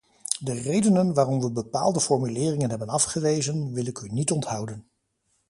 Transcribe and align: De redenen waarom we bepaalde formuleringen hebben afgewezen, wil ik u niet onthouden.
De 0.39 0.53
redenen 0.53 1.13
waarom 1.13 1.39
we 1.41 1.51
bepaalde 1.51 1.99
formuleringen 1.99 2.69
hebben 2.69 2.87
afgewezen, 2.89 3.73
wil 3.73 3.85
ik 3.85 3.99
u 3.99 4.07
niet 4.09 4.31
onthouden. 4.31 4.87